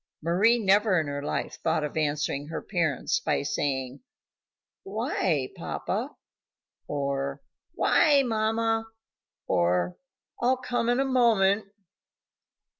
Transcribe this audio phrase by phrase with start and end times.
[0.23, 3.99] Mari never in her life thought of answering her parents by saying:
[4.81, 6.15] "Why, papa?"
[6.87, 7.43] or
[7.75, 8.87] "Why, mamma?"
[9.47, 9.97] or
[10.41, 11.65] "I'll come in a moment."